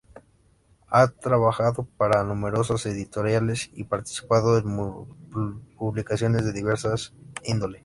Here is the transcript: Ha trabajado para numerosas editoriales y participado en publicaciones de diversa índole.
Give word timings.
Ha 0.87 1.09
trabajado 1.11 1.83
para 1.97 2.23
numerosas 2.23 2.87
editoriales 2.87 3.69
y 3.75 3.83
participado 3.83 4.57
en 4.57 5.63
publicaciones 5.77 6.43
de 6.43 6.53
diversa 6.53 6.95
índole. 7.43 7.79